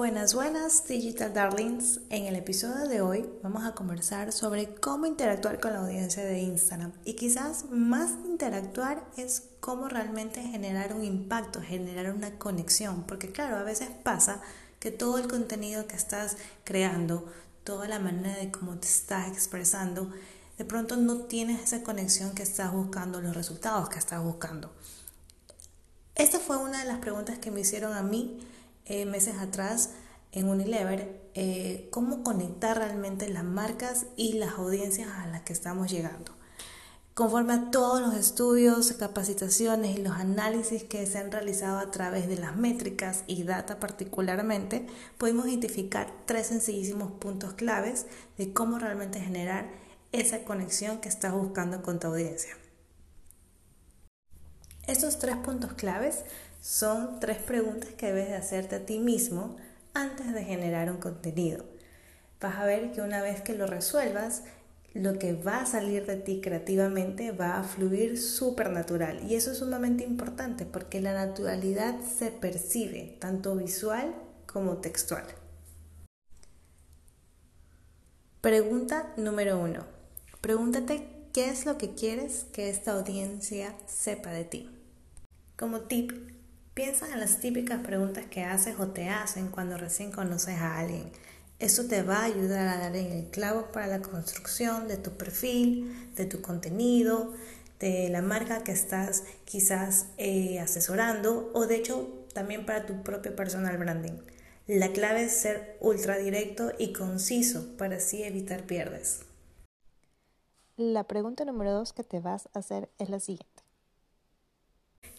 [0.00, 2.00] Buenas, buenas Digital Darlings.
[2.08, 6.38] En el episodio de hoy vamos a conversar sobre cómo interactuar con la audiencia de
[6.38, 6.94] Instagram.
[7.04, 13.02] Y quizás más interactuar es cómo realmente generar un impacto, generar una conexión.
[13.02, 14.40] Porque claro, a veces pasa
[14.78, 17.30] que todo el contenido que estás creando,
[17.62, 20.10] toda la manera de cómo te estás expresando,
[20.56, 24.72] de pronto no tienes esa conexión que estás buscando, los resultados que estás buscando.
[26.14, 28.40] Esta fue una de las preguntas que me hicieron a mí
[28.86, 29.90] eh, meses atrás
[30.32, 35.90] en Unilever, eh, cómo conectar realmente las marcas y las audiencias a las que estamos
[35.90, 36.32] llegando.
[37.14, 42.28] Conforme a todos los estudios, capacitaciones y los análisis que se han realizado a través
[42.28, 44.86] de las métricas y data particularmente,
[45.18, 48.06] podemos identificar tres sencillísimos puntos claves
[48.38, 49.70] de cómo realmente generar
[50.12, 52.56] esa conexión que estás buscando con tu audiencia.
[54.90, 56.24] Estos tres puntos claves
[56.60, 59.56] son tres preguntas que debes de hacerte a ti mismo
[59.94, 61.64] antes de generar un contenido.
[62.40, 64.42] Vas a ver que una vez que lo resuelvas,
[64.92, 69.22] lo que va a salir de ti creativamente va a fluir súper natural.
[69.30, 74.12] Y eso es sumamente importante porque la naturalidad se percibe tanto visual
[74.52, 75.22] como textual.
[78.40, 79.86] Pregunta número uno.
[80.40, 84.79] Pregúntate qué es lo que quieres que esta audiencia sepa de ti.
[85.60, 86.12] Como tip,
[86.72, 91.12] piensa en las típicas preguntas que haces o te hacen cuando recién conoces a alguien.
[91.58, 95.18] Eso te va a ayudar a dar en el clavo para la construcción de tu
[95.18, 97.34] perfil, de tu contenido,
[97.78, 103.36] de la marca que estás quizás eh, asesorando o de hecho también para tu propio
[103.36, 104.16] personal branding.
[104.66, 109.26] La clave es ser ultra directo y conciso para así evitar pierdes.
[110.78, 113.69] La pregunta número dos que te vas a hacer es la siguiente.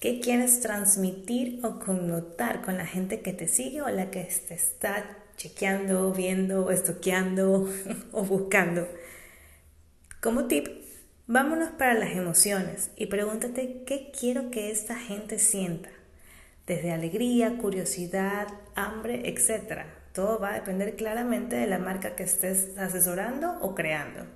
[0.00, 4.54] ¿Qué quieres transmitir o connotar con la gente que te sigue o la que te
[4.54, 5.04] está
[5.36, 7.68] chequeando, viendo, estoqueando
[8.12, 8.86] o buscando?
[10.20, 10.68] Como tip,
[11.26, 15.88] vámonos para las emociones y pregúntate qué quiero que esta gente sienta.
[16.68, 19.82] Desde alegría, curiosidad, hambre, etc.
[20.12, 24.26] Todo va a depender claramente de la marca que estés asesorando o creando.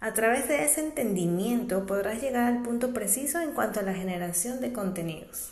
[0.00, 4.60] A través de ese entendimiento podrás llegar al punto preciso en cuanto a la generación
[4.60, 5.50] de contenidos.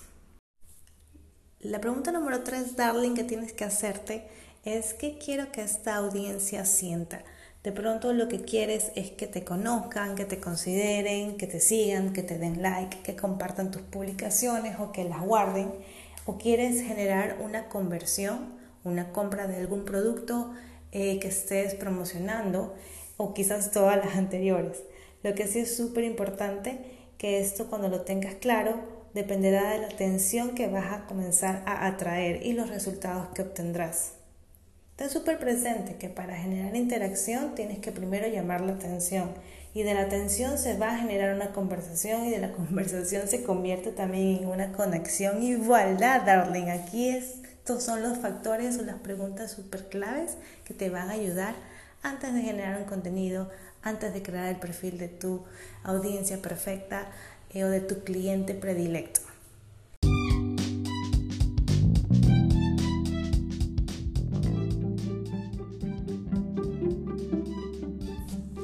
[1.61, 4.27] La pregunta número 3, darling, que tienes que hacerte
[4.65, 7.23] es ¿qué quiero que esta audiencia sienta?
[7.63, 12.13] De pronto lo que quieres es que te conozcan, que te consideren, que te sigan,
[12.13, 15.71] que te den like, que compartan tus publicaciones o que las guarden.
[16.27, 20.53] O quieres generar una conversión, una compra de algún producto
[20.91, 22.75] eh, que estés promocionando
[23.23, 24.83] o quizás todas las anteriores.
[25.23, 26.79] Lo que sí es súper importante
[27.19, 28.75] que esto cuando lo tengas claro
[29.15, 34.15] dependerá de la atención que vas a comenzar a atraer y los resultados que obtendrás.
[34.97, 39.31] Ten súper presente que para generar interacción tienes que primero llamar la atención
[39.75, 43.43] y de la atención se va a generar una conversación y de la conversación se
[43.43, 45.43] convierte también en una conexión.
[45.43, 46.69] Igualdad, darling.
[46.71, 51.55] Aquí estos son los factores o las preguntas súper claves que te van a ayudar
[52.03, 53.49] antes de generar un contenido,
[53.83, 55.45] antes de crear el perfil de tu
[55.85, 57.07] audiencia perfecta
[57.51, 59.21] eh, o de tu cliente predilecto.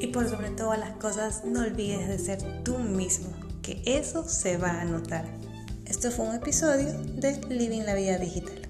[0.00, 3.30] Y por sobre todas las cosas, no olvides de ser tú mismo,
[3.62, 5.24] que eso se va a notar.
[5.86, 8.67] Esto fue un episodio de Living la Vida Digital.